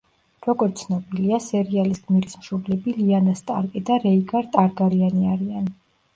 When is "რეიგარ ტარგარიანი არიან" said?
4.09-5.71